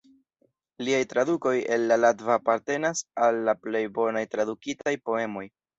Liaj 0.87 1.01
tradukoj 1.11 1.53
el 1.77 1.85
la 1.93 1.99
latva 2.05 2.35
apartenas 2.39 3.07
al 3.27 3.41
la 3.51 3.59
plej 3.67 3.87
bonaj 4.01 4.29
tradukitaj 4.35 5.01
poemoj. 5.11 5.49